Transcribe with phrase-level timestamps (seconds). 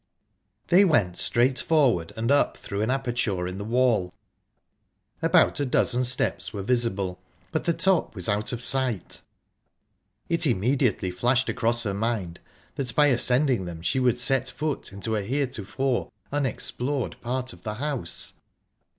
[0.69, 4.11] They went straight forward and up through an aperture in the wall.
[5.21, 7.19] About a dozen steps were visible,
[7.51, 9.21] but the top was out of sight.
[10.27, 12.39] It immediately flashed across her mind
[12.77, 17.75] that by ascending them she would set foot in a heretofore unexplored part of the
[17.75, 18.39] house.